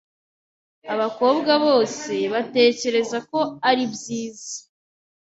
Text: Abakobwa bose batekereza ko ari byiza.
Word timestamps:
Abakobwa 0.93 1.51
bose 1.65 2.13
batekereza 2.33 3.17
ko 3.29 3.39
ari 3.69 3.83
byiza. 3.93 4.53